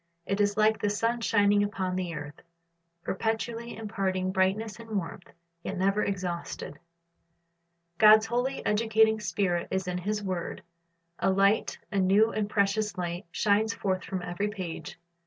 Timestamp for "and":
4.79-4.97, 12.31-12.49